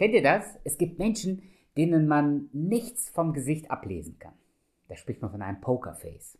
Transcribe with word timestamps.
Kennt 0.00 0.14
ihr 0.14 0.22
das? 0.22 0.58
Es 0.64 0.78
gibt 0.78 0.98
Menschen, 0.98 1.42
denen 1.76 2.08
man 2.08 2.48
nichts 2.54 3.10
vom 3.10 3.34
Gesicht 3.34 3.70
ablesen 3.70 4.18
kann. 4.18 4.32
Da 4.88 4.96
spricht 4.96 5.20
man 5.20 5.30
von 5.30 5.42
einem 5.42 5.60
Pokerface. 5.60 6.38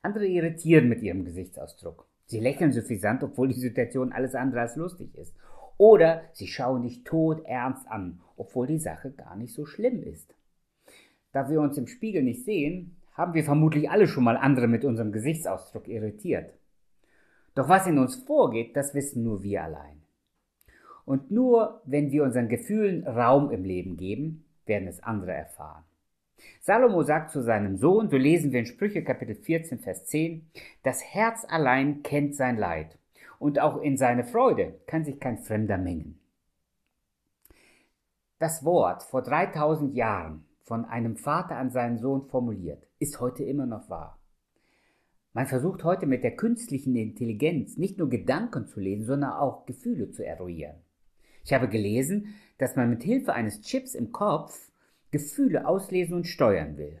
Andere 0.00 0.26
irritieren 0.26 0.88
mit 0.88 1.02
ihrem 1.02 1.26
Gesichtsausdruck. 1.26 2.06
Sie 2.24 2.40
lächeln 2.40 2.72
suffisant, 2.72 3.22
obwohl 3.22 3.48
die 3.48 3.60
Situation 3.60 4.12
alles 4.12 4.34
andere 4.34 4.62
als 4.62 4.76
lustig 4.76 5.14
ist. 5.14 5.36
Oder 5.76 6.22
sie 6.32 6.46
schauen 6.46 6.84
dich 6.84 7.04
tot 7.04 7.44
ernst 7.44 7.86
an, 7.86 8.20
obwohl 8.38 8.66
die 8.66 8.78
Sache 8.78 9.10
gar 9.10 9.36
nicht 9.36 9.52
so 9.52 9.66
schlimm 9.66 10.02
ist. 10.02 10.34
Da 11.32 11.50
wir 11.50 11.60
uns 11.60 11.76
im 11.76 11.88
Spiegel 11.88 12.22
nicht 12.22 12.46
sehen, 12.46 12.96
haben 13.12 13.34
wir 13.34 13.44
vermutlich 13.44 13.90
alle 13.90 14.08
schon 14.08 14.24
mal 14.24 14.38
andere 14.38 14.68
mit 14.68 14.86
unserem 14.86 15.12
Gesichtsausdruck 15.12 15.86
irritiert. 15.86 16.54
Doch 17.54 17.68
was 17.68 17.86
in 17.86 17.98
uns 17.98 18.16
vorgeht, 18.16 18.74
das 18.74 18.94
wissen 18.94 19.22
nur 19.22 19.42
wir 19.42 19.64
allein. 19.64 20.00
Und 21.06 21.30
nur 21.30 21.80
wenn 21.84 22.10
wir 22.10 22.24
unseren 22.24 22.48
Gefühlen 22.48 23.06
Raum 23.06 23.50
im 23.50 23.64
Leben 23.64 23.96
geben, 23.96 24.44
werden 24.66 24.88
es 24.88 25.02
andere 25.02 25.32
erfahren. 25.32 25.84
Salomo 26.60 27.02
sagt 27.04 27.30
zu 27.30 27.42
seinem 27.42 27.76
Sohn, 27.76 28.10
so 28.10 28.16
lesen 28.16 28.52
wir 28.52 28.60
in 28.60 28.66
Sprüche 28.66 29.04
Kapitel 29.04 29.36
14, 29.36 29.78
Vers 29.78 30.04
10, 30.06 30.50
das 30.82 31.02
Herz 31.02 31.46
allein 31.48 32.02
kennt 32.02 32.34
sein 32.34 32.58
Leid 32.58 32.98
und 33.38 33.60
auch 33.60 33.80
in 33.80 33.96
seine 33.96 34.24
Freude 34.24 34.74
kann 34.86 35.04
sich 35.04 35.20
kein 35.20 35.38
Fremder 35.38 35.78
mengen. 35.78 36.18
Das 38.40 38.64
Wort 38.64 39.04
vor 39.04 39.22
3000 39.22 39.94
Jahren 39.94 40.44
von 40.64 40.84
einem 40.84 41.16
Vater 41.16 41.56
an 41.56 41.70
seinen 41.70 41.98
Sohn 41.98 42.26
formuliert, 42.28 42.84
ist 42.98 43.20
heute 43.20 43.44
immer 43.44 43.66
noch 43.66 43.88
wahr. 43.88 44.18
Man 45.32 45.46
versucht 45.46 45.84
heute 45.84 46.06
mit 46.06 46.24
der 46.24 46.34
künstlichen 46.34 46.96
Intelligenz 46.96 47.76
nicht 47.76 47.96
nur 47.96 48.10
Gedanken 48.10 48.66
zu 48.66 48.80
lesen, 48.80 49.06
sondern 49.06 49.32
auch 49.32 49.66
Gefühle 49.66 50.10
zu 50.10 50.26
eruieren. 50.26 50.76
Ich 51.46 51.52
habe 51.52 51.68
gelesen, 51.68 52.34
dass 52.58 52.74
man 52.74 52.90
mit 52.90 53.04
Hilfe 53.04 53.32
eines 53.32 53.60
Chips 53.60 53.94
im 53.94 54.10
Kopf 54.10 54.68
Gefühle 55.12 55.68
auslesen 55.68 56.16
und 56.16 56.26
steuern 56.26 56.76
will. 56.76 57.00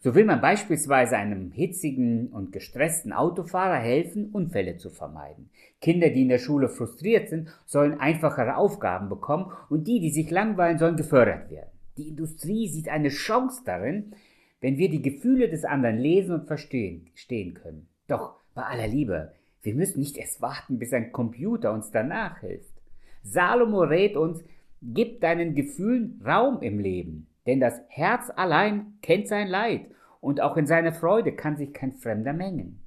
So 0.00 0.14
will 0.14 0.24
man 0.24 0.40
beispielsweise 0.40 1.18
einem 1.18 1.52
hitzigen 1.52 2.28
und 2.28 2.50
gestressten 2.50 3.12
Autofahrer 3.12 3.76
helfen, 3.76 4.30
Unfälle 4.30 4.78
zu 4.78 4.88
vermeiden. 4.88 5.50
Kinder, 5.82 6.08
die 6.08 6.22
in 6.22 6.30
der 6.30 6.38
Schule 6.38 6.70
frustriert 6.70 7.28
sind, 7.28 7.50
sollen 7.66 8.00
einfachere 8.00 8.56
Aufgaben 8.56 9.10
bekommen 9.10 9.52
und 9.68 9.86
die, 9.86 10.00
die 10.00 10.10
sich 10.10 10.30
langweilen, 10.30 10.78
sollen 10.78 10.96
gefördert 10.96 11.50
werden. 11.50 11.70
Die 11.98 12.08
Industrie 12.08 12.68
sieht 12.68 12.88
eine 12.88 13.10
Chance 13.10 13.62
darin, 13.66 14.14
wenn 14.62 14.78
wir 14.78 14.88
die 14.88 15.02
Gefühle 15.02 15.50
des 15.50 15.64
anderen 15.64 15.98
lesen 15.98 16.34
und 16.34 16.46
verstehen 16.46 17.10
stehen 17.14 17.52
können. 17.52 17.86
Doch 18.08 18.40
bei 18.54 18.62
aller 18.62 18.88
Liebe, 18.88 19.34
wir 19.60 19.74
müssen 19.74 20.00
nicht 20.00 20.16
erst 20.16 20.40
warten, 20.40 20.78
bis 20.78 20.94
ein 20.94 21.12
Computer 21.12 21.72
uns 21.72 21.90
danach 21.90 22.40
hilft. 22.40 22.71
Salomo 23.22 23.82
rät 23.82 24.16
uns, 24.16 24.42
Gib 24.84 25.20
deinen 25.20 25.54
Gefühlen 25.54 26.20
Raum 26.26 26.60
im 26.60 26.80
Leben, 26.80 27.28
denn 27.46 27.60
das 27.60 27.80
Herz 27.86 28.32
allein 28.34 28.94
kennt 29.00 29.28
sein 29.28 29.46
Leid 29.46 29.86
und 30.20 30.40
auch 30.40 30.56
in 30.56 30.66
seiner 30.66 30.92
Freude 30.92 31.36
kann 31.36 31.56
sich 31.56 31.72
kein 31.72 31.92
Fremder 31.92 32.32
mengen. 32.32 32.80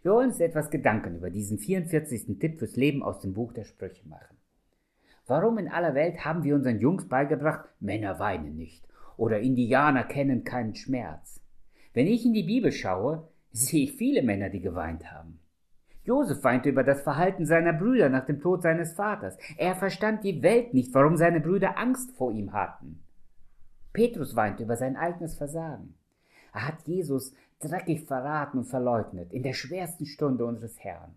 Wir 0.00 0.12
wollen 0.12 0.30
uns 0.30 0.40
etwas 0.40 0.70
Gedanken 0.70 1.16
über 1.16 1.28
diesen 1.28 1.58
44. 1.58 2.38
Tipp 2.38 2.58
fürs 2.58 2.76
Leben 2.76 3.02
aus 3.02 3.20
dem 3.20 3.34
Buch 3.34 3.52
der 3.52 3.64
Sprüche 3.64 4.08
machen. 4.08 4.38
Warum 5.26 5.58
in 5.58 5.68
aller 5.68 5.94
Welt 5.94 6.24
haben 6.24 6.44
wir 6.44 6.54
unseren 6.54 6.80
Jungs 6.80 7.06
beigebracht, 7.06 7.68
Männer 7.78 8.18
weinen 8.18 8.56
nicht 8.56 8.88
oder 9.18 9.38
Indianer 9.38 10.04
kennen 10.04 10.44
keinen 10.44 10.74
Schmerz? 10.74 11.42
Wenn 11.92 12.06
ich 12.06 12.24
in 12.24 12.32
die 12.32 12.42
Bibel 12.42 12.72
schaue, 12.72 13.28
sehe 13.52 13.84
ich 13.84 13.92
viele 13.92 14.22
Männer, 14.22 14.48
die 14.48 14.62
geweint 14.62 15.12
haben. 15.12 15.41
Josef 16.04 16.42
weinte 16.42 16.68
über 16.68 16.82
das 16.82 17.02
Verhalten 17.02 17.46
seiner 17.46 17.72
Brüder 17.72 18.08
nach 18.08 18.26
dem 18.26 18.40
Tod 18.40 18.62
seines 18.62 18.92
Vaters. 18.94 19.38
Er 19.56 19.76
verstand 19.76 20.24
die 20.24 20.42
Welt 20.42 20.74
nicht, 20.74 20.92
warum 20.94 21.16
seine 21.16 21.40
Brüder 21.40 21.78
Angst 21.78 22.12
vor 22.16 22.32
ihm 22.32 22.52
hatten. 22.52 23.02
Petrus 23.92 24.34
weinte 24.34 24.64
über 24.64 24.76
sein 24.76 24.96
eigenes 24.96 25.36
Versagen. 25.36 25.94
Er 26.52 26.66
hat 26.66 26.82
Jesus 26.86 27.32
dreckig 27.60 28.04
verraten 28.06 28.58
und 28.58 28.64
verleugnet, 28.64 29.32
in 29.32 29.42
der 29.42 29.52
schwersten 29.52 30.06
Stunde 30.06 30.44
unseres 30.44 30.82
Herrn. 30.82 31.14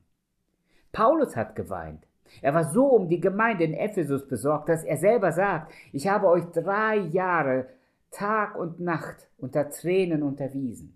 Paulus 0.91 1.35
hat 1.35 1.55
geweint. 1.55 2.05
Er 2.41 2.53
war 2.53 2.65
so 2.71 2.85
um 2.87 3.09
die 3.09 3.19
Gemeinde 3.19 3.63
in 3.63 3.73
Ephesus 3.73 4.27
besorgt, 4.27 4.69
dass 4.69 4.83
er 4.83 4.97
selber 4.97 5.31
sagt, 5.31 5.71
ich 5.91 6.07
habe 6.07 6.27
euch 6.27 6.45
drei 6.45 6.97
Jahre 6.97 7.67
Tag 8.11 8.55
und 8.55 8.79
Nacht 8.79 9.27
unter 9.37 9.69
Tränen 9.69 10.23
unterwiesen. 10.23 10.95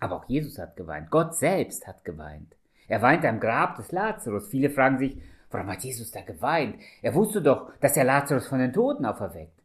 Aber 0.00 0.16
auch 0.16 0.24
Jesus 0.24 0.58
hat 0.58 0.76
geweint. 0.76 1.10
Gott 1.10 1.36
selbst 1.36 1.86
hat 1.86 2.04
geweint. 2.04 2.55
Er 2.88 3.02
weinte 3.02 3.28
am 3.28 3.40
Grab 3.40 3.76
des 3.76 3.92
Lazarus. 3.92 4.48
Viele 4.48 4.70
fragen 4.70 4.98
sich, 4.98 5.16
warum 5.50 5.68
hat 5.68 5.82
Jesus 5.82 6.10
da 6.10 6.20
geweint? 6.20 6.76
Er 7.02 7.14
wusste 7.14 7.42
doch, 7.42 7.72
dass 7.80 7.96
er 7.96 8.04
Lazarus 8.04 8.46
von 8.46 8.58
den 8.58 8.72
Toten 8.72 9.04
auferweckt. 9.04 9.62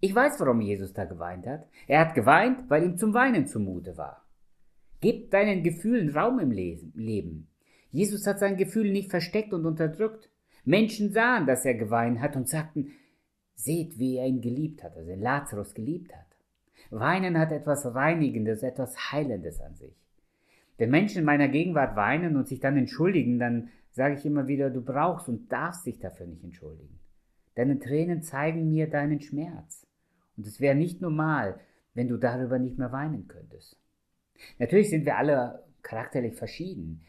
Ich 0.00 0.14
weiß, 0.14 0.40
warum 0.40 0.60
Jesus 0.60 0.92
da 0.92 1.04
geweint 1.04 1.46
hat. 1.46 1.66
Er 1.86 2.00
hat 2.00 2.14
geweint, 2.14 2.70
weil 2.70 2.84
ihm 2.84 2.96
zum 2.96 3.12
Weinen 3.12 3.46
zumute 3.46 3.96
war. 3.98 4.24
Gib 5.00 5.30
deinen 5.30 5.62
Gefühlen 5.62 6.10
Raum 6.10 6.38
im 6.38 6.50
Leben. 6.50 7.48
Jesus 7.90 8.26
hat 8.26 8.38
sein 8.38 8.56
Gefühl 8.56 8.90
nicht 8.92 9.10
versteckt 9.10 9.52
und 9.52 9.66
unterdrückt. 9.66 10.30
Menschen 10.64 11.12
sahen, 11.12 11.46
dass 11.46 11.64
er 11.64 11.74
geweint 11.74 12.20
hat 12.20 12.36
und 12.36 12.48
sagten, 12.48 12.92
seht, 13.54 13.98
wie 13.98 14.16
er 14.16 14.26
ihn 14.26 14.40
geliebt 14.40 14.82
hat, 14.82 14.96
also 14.96 15.12
Lazarus 15.14 15.74
geliebt 15.74 16.14
hat. 16.14 16.26
Weinen 16.90 17.38
hat 17.38 17.52
etwas 17.52 17.94
Reinigendes, 17.94 18.62
etwas 18.62 19.12
Heilendes 19.12 19.60
an 19.60 19.74
sich. 19.74 19.94
Wenn 20.80 20.88
Menschen 20.88 21.18
in 21.18 21.24
meiner 21.26 21.48
Gegenwart 21.48 21.94
weinen 21.94 22.36
und 22.36 22.48
sich 22.48 22.58
dann 22.58 22.78
entschuldigen, 22.78 23.38
dann 23.38 23.68
sage 23.90 24.14
ich 24.14 24.24
immer 24.24 24.48
wieder, 24.48 24.70
du 24.70 24.80
brauchst 24.80 25.28
und 25.28 25.52
darfst 25.52 25.84
dich 25.84 25.98
dafür 25.98 26.26
nicht 26.26 26.42
entschuldigen. 26.42 26.98
Deine 27.54 27.78
Tränen 27.78 28.22
zeigen 28.22 28.70
mir 28.70 28.88
deinen 28.88 29.20
Schmerz. 29.20 29.86
Und 30.38 30.46
es 30.46 30.58
wäre 30.58 30.74
nicht 30.74 31.02
normal, 31.02 31.60
wenn 31.92 32.08
du 32.08 32.16
darüber 32.16 32.58
nicht 32.58 32.78
mehr 32.78 32.92
weinen 32.92 33.28
könntest. 33.28 33.78
Natürlich 34.58 34.88
sind 34.88 35.04
wir 35.04 35.18
alle 35.18 35.62
charakterlich 35.82 36.34
verschieden. 36.34 37.02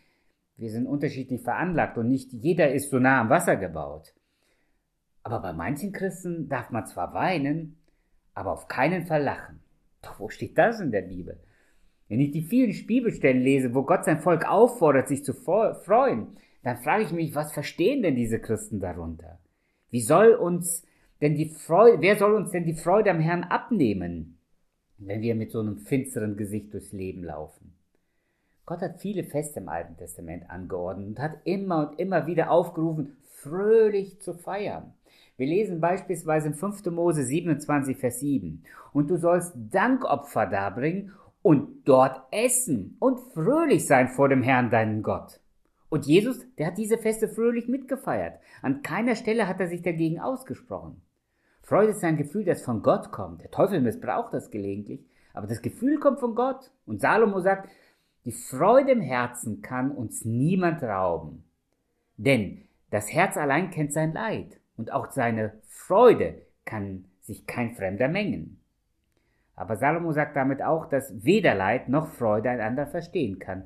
Wir 0.57 0.69
sind 0.69 0.85
unterschiedlich 0.85 1.41
veranlagt 1.41 1.97
und 1.97 2.09
nicht 2.09 2.33
jeder 2.33 2.73
ist 2.73 2.89
so 2.89 2.99
nah 2.99 3.21
am 3.21 3.29
Wasser 3.29 3.55
gebaut. 3.55 4.13
Aber 5.23 5.39
bei 5.41 5.53
manchen 5.53 5.93
Christen 5.93 6.49
darf 6.49 6.71
man 6.71 6.87
zwar 6.87 7.13
weinen, 7.13 7.77
aber 8.33 8.51
auf 8.51 8.67
keinen 8.67 9.05
Fall 9.05 9.23
lachen. 9.23 9.61
Doch 10.01 10.19
wo 10.19 10.27
steht 10.27 10.57
das 10.57 10.81
in 10.81 10.91
der 10.91 11.03
Bibel? 11.03 11.39
Wenn 12.11 12.19
ich 12.19 12.31
die 12.31 12.41
vielen 12.41 12.75
Bibelstellen 12.87 13.41
lese, 13.41 13.73
wo 13.73 13.83
Gott 13.83 14.03
sein 14.03 14.19
Volk 14.19 14.45
auffordert, 14.45 15.07
sich 15.07 15.23
zu 15.23 15.33
freuen, 15.33 16.27
dann 16.61 16.75
frage 16.75 17.03
ich 17.03 17.13
mich, 17.13 17.35
was 17.35 17.53
verstehen 17.53 18.03
denn 18.03 18.17
diese 18.17 18.37
Christen 18.37 18.81
darunter? 18.81 19.39
Wie 19.91 20.01
soll 20.01 20.33
uns 20.33 20.85
denn 21.21 21.35
die 21.35 21.47
Freude, 21.47 22.01
wer 22.01 22.17
soll 22.17 22.33
uns 22.33 22.51
denn 22.51 22.65
die 22.65 22.73
Freude 22.73 23.11
am 23.11 23.21
Herrn 23.21 23.45
abnehmen, 23.45 24.37
wenn 24.97 25.21
wir 25.21 25.35
mit 25.35 25.51
so 25.51 25.61
einem 25.61 25.77
finsteren 25.77 26.35
Gesicht 26.35 26.73
durchs 26.73 26.91
Leben 26.91 27.23
laufen? 27.23 27.71
Gott 28.65 28.81
hat 28.81 28.99
viele 28.99 29.23
Feste 29.23 29.61
im 29.61 29.69
Alten 29.69 29.95
Testament 29.95 30.49
angeordnet 30.49 31.07
und 31.07 31.19
hat 31.19 31.37
immer 31.45 31.91
und 31.91 31.97
immer 31.97 32.27
wieder 32.27 32.51
aufgerufen, 32.51 33.15
fröhlich 33.35 34.19
zu 34.19 34.33
feiern. 34.33 34.93
Wir 35.37 35.47
lesen 35.47 35.79
beispielsweise 35.79 36.49
in 36.49 36.55
5. 36.55 36.87
Mose 36.87 37.23
27, 37.23 37.95
Vers 37.95 38.19
7. 38.19 38.65
Und 38.91 39.09
du 39.09 39.15
sollst 39.15 39.53
Dankopfer 39.71 40.45
darbringen 40.45 41.13
und 41.41 41.87
dort 41.87 42.21
essen 42.31 42.95
und 42.99 43.19
fröhlich 43.33 43.87
sein 43.87 44.09
vor 44.09 44.29
dem 44.29 44.43
Herrn 44.43 44.69
deinen 44.69 45.03
Gott. 45.03 45.39
Und 45.89 46.05
Jesus, 46.05 46.45
der 46.57 46.67
hat 46.67 46.77
diese 46.77 46.97
Feste 46.97 47.27
fröhlich 47.27 47.67
mitgefeiert. 47.67 48.39
An 48.61 48.81
keiner 48.81 49.15
Stelle 49.15 49.47
hat 49.47 49.59
er 49.59 49.67
sich 49.67 49.81
dagegen 49.81 50.19
ausgesprochen. 50.19 51.01
Freude 51.63 51.91
ist 51.91 52.03
ein 52.03 52.17
Gefühl, 52.17 52.45
das 52.45 52.63
von 52.63 52.81
Gott 52.81 53.11
kommt. 53.11 53.41
Der 53.41 53.51
Teufel 53.51 53.81
missbraucht 53.81 54.33
das 54.33 54.51
gelegentlich, 54.51 55.05
aber 55.33 55.47
das 55.47 55.61
Gefühl 55.61 55.99
kommt 55.99 56.19
von 56.19 56.35
Gott. 56.35 56.71
Und 56.85 57.01
Salomo 57.01 57.41
sagt, 57.41 57.69
die 58.25 58.31
Freude 58.31 58.91
im 58.91 59.01
Herzen 59.01 59.61
kann 59.61 59.91
uns 59.91 60.23
niemand 60.25 60.81
rauben. 60.83 61.43
Denn 62.17 62.61
das 62.89 63.11
Herz 63.11 63.35
allein 63.35 63.71
kennt 63.71 63.93
sein 63.93 64.13
Leid 64.13 64.59
und 64.77 64.93
auch 64.93 65.11
seine 65.11 65.53
Freude 65.67 66.41
kann 66.65 67.05
sich 67.21 67.47
kein 67.47 67.75
Fremder 67.75 68.07
mengen. 68.07 68.60
Aber 69.61 69.75
Salomo 69.75 70.11
sagt 70.11 70.35
damit 70.35 70.63
auch, 70.63 70.87
dass 70.87 71.23
weder 71.23 71.53
Leid 71.53 71.87
noch 71.87 72.07
Freude 72.07 72.49
einander 72.49 72.87
verstehen 72.87 73.37
kann, 73.37 73.65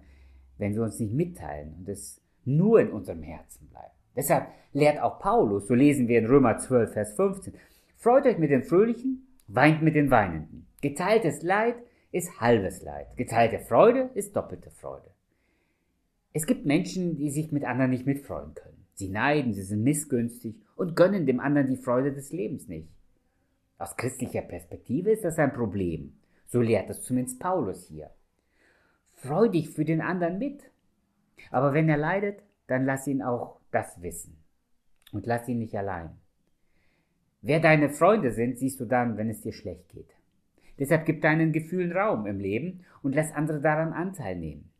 wenn 0.57 0.75
wir 0.75 0.83
uns 0.83 0.99
nicht 0.99 1.13
mitteilen 1.13 1.73
und 1.79 1.87
es 1.87 2.21
nur 2.43 2.81
in 2.81 2.89
unserem 2.89 3.23
Herzen 3.23 3.69
bleibt. 3.69 3.95
Deshalb 4.13 4.47
lehrt 4.73 5.01
auch 5.01 5.19
Paulus, 5.19 5.67
so 5.67 5.73
lesen 5.73 6.09
wir 6.09 6.19
in 6.19 6.25
Römer 6.25 6.57
12, 6.57 6.91
Vers 6.91 7.13
15, 7.13 7.53
freut 7.95 8.25
euch 8.25 8.37
mit 8.37 8.51
den 8.51 8.65
Fröhlichen, 8.65 9.25
weint 9.47 9.83
mit 9.83 9.95
den 9.95 10.11
Weinenden. 10.11 10.67
Geteiltes 10.81 11.43
Leid 11.43 11.75
ist 12.11 12.41
halbes 12.41 12.83
Leid, 12.83 13.15
geteilte 13.15 13.59
Freude 13.59 14.09
ist 14.15 14.35
doppelte 14.35 14.71
Freude. 14.71 15.09
Es 16.33 16.45
gibt 16.45 16.65
Menschen, 16.65 17.15
die 17.15 17.29
sich 17.29 17.53
mit 17.53 17.63
anderen 17.63 17.91
nicht 17.91 18.05
mitfreuen 18.05 18.53
können. 18.53 18.85
Sie 18.95 19.07
neiden, 19.07 19.53
sie 19.53 19.63
sind 19.63 19.81
missgünstig 19.81 20.55
und 20.75 20.97
gönnen 20.97 21.25
dem 21.25 21.39
anderen 21.39 21.67
die 21.67 21.77
Freude 21.77 22.11
des 22.11 22.33
Lebens 22.33 22.67
nicht. 22.67 22.89
Aus 23.77 23.97
christlicher 23.97 24.41
Perspektive 24.41 25.11
ist 25.11 25.25
das 25.25 25.37
ein 25.37 25.53
Problem. 25.53 26.13
So 26.45 26.61
lehrt 26.61 26.89
es 26.89 27.01
zumindest 27.01 27.39
Paulus 27.39 27.87
hier. 27.87 28.09
Freu 29.13 29.49
dich 29.49 29.69
für 29.69 29.85
den 29.85 30.01
anderen 30.01 30.37
mit. 30.37 30.63
Aber 31.51 31.73
wenn 31.73 31.89
er 31.89 31.97
leidet, 31.97 32.41
dann 32.67 32.85
lass 32.85 33.07
ihn 33.07 33.21
auch 33.21 33.59
das 33.71 34.01
wissen. 34.01 34.37
Und 35.11 35.25
lass 35.25 35.47
ihn 35.47 35.59
nicht 35.59 35.75
allein. 35.75 36.11
Wer 37.41 37.59
deine 37.59 37.89
Freunde 37.89 38.31
sind, 38.31 38.57
siehst 38.57 38.79
du 38.79 38.85
dann, 38.85 39.17
wenn 39.17 39.29
es 39.29 39.41
dir 39.41 39.53
schlecht 39.53 39.89
geht. 39.89 40.15
Deshalb 40.79 41.05
gib 41.05 41.21
deinen 41.21 41.51
Gefühlen 41.51 41.91
Raum 41.91 42.25
im 42.25 42.39
Leben 42.39 42.85
und 43.01 43.15
lass 43.15 43.31
andere 43.33 43.61
daran 43.61 43.93
Anteil 43.93 44.35
nehmen. 44.35 44.71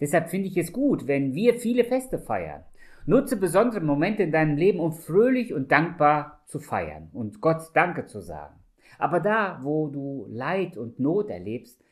Deshalb 0.00 0.28
finde 0.28 0.48
ich 0.48 0.56
es 0.56 0.72
gut, 0.72 1.06
wenn 1.06 1.34
wir 1.34 1.54
viele 1.54 1.84
Feste 1.84 2.18
feiern. 2.18 2.64
Nutze 3.06 3.36
besondere 3.36 3.80
Momente 3.80 4.22
in 4.22 4.32
deinem 4.32 4.56
Leben, 4.56 4.80
um 4.80 4.92
fröhlich 4.92 5.54
und 5.54 5.72
dankbar 5.72 6.42
zu 6.46 6.58
feiern 6.58 7.08
und 7.12 7.40
Gott 7.40 7.70
Danke 7.74 8.06
zu 8.06 8.20
sagen. 8.20 8.54
Aber 8.98 9.20
da, 9.20 9.60
wo 9.62 9.88
du 9.88 10.26
Leid 10.28 10.76
und 10.76 11.00
Not 11.00 11.30
erlebst, 11.30 11.82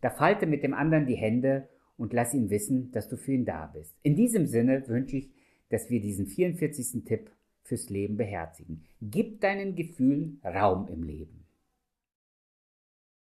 da 0.00 0.10
falte 0.10 0.46
mit 0.46 0.62
dem 0.62 0.74
anderen 0.74 1.06
die 1.06 1.16
Hände 1.16 1.68
und 1.96 2.12
lass 2.12 2.34
ihn 2.34 2.50
wissen, 2.50 2.92
dass 2.92 3.08
du 3.08 3.16
für 3.16 3.32
ihn 3.32 3.44
da 3.44 3.66
bist. 3.66 3.96
In 4.02 4.14
diesem 4.14 4.46
Sinne 4.46 4.86
wünsche 4.88 5.16
ich, 5.16 5.30
dass 5.70 5.90
wir 5.90 6.00
diesen 6.00 6.26
44. 6.26 7.04
Tipp 7.04 7.30
fürs 7.62 7.90
Leben 7.90 8.16
beherzigen. 8.16 8.84
Gib 9.02 9.40
deinen 9.40 9.74
Gefühlen 9.74 10.40
Raum 10.44 10.88
im 10.88 11.02
Leben. 11.02 11.37